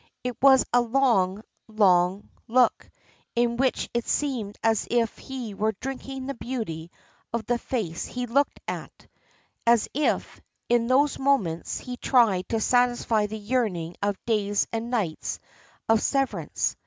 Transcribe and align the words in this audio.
It 0.23 0.35
was 0.41 0.65
a 0.73 0.81
long, 0.81 1.43
long 1.67 2.31
look, 2.47 2.89
in 3.35 3.55
which 3.55 3.87
it 3.93 4.07
seemed 4.07 4.57
as 4.63 4.87
if 4.89 5.15
he 5.19 5.53
were 5.53 5.73
drinking 5.79 6.25
the 6.25 6.33
beauty 6.33 6.89
of 7.31 7.45
the 7.45 7.59
face 7.59 8.05
he 8.07 8.25
looked 8.25 8.59
at, 8.67 9.05
as 9.67 9.87
if, 9.93 10.41
in 10.69 10.87
those 10.87 11.19
moments, 11.19 11.77
he 11.77 11.97
tried 11.97 12.49
to 12.49 12.59
satisfy 12.59 13.27
the 13.27 13.37
yearning 13.37 13.95
of 14.01 14.17
days 14.25 14.65
and 14.71 14.89
nights 14.89 15.39
of 15.87 16.01
severance. 16.01 16.75